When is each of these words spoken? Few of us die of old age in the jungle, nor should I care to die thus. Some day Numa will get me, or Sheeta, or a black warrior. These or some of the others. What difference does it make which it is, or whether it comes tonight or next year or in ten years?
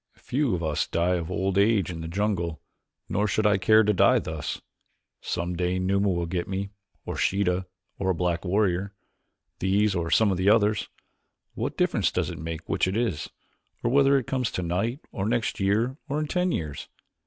Few 0.17 0.55
of 0.55 0.63
us 0.63 0.87
die 0.87 1.13
of 1.17 1.29
old 1.29 1.59
age 1.59 1.91
in 1.91 2.01
the 2.01 2.07
jungle, 2.07 2.59
nor 3.07 3.27
should 3.27 3.45
I 3.45 3.59
care 3.59 3.83
to 3.83 3.93
die 3.93 4.17
thus. 4.17 4.59
Some 5.21 5.55
day 5.55 5.77
Numa 5.77 6.09
will 6.09 6.25
get 6.25 6.47
me, 6.47 6.71
or 7.05 7.15
Sheeta, 7.17 7.67
or 7.99 8.09
a 8.09 8.15
black 8.15 8.43
warrior. 8.43 8.95
These 9.59 9.93
or 9.93 10.09
some 10.09 10.31
of 10.31 10.37
the 10.37 10.49
others. 10.49 10.89
What 11.53 11.77
difference 11.77 12.11
does 12.11 12.31
it 12.31 12.39
make 12.39 12.67
which 12.67 12.87
it 12.87 12.97
is, 12.97 13.29
or 13.83 13.91
whether 13.91 14.17
it 14.17 14.25
comes 14.25 14.49
tonight 14.49 15.01
or 15.11 15.27
next 15.29 15.59
year 15.59 15.97
or 16.09 16.19
in 16.19 16.25
ten 16.25 16.51
years? 16.51 16.87